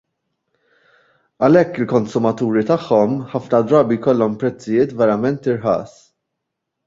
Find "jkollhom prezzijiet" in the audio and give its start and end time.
3.99-4.97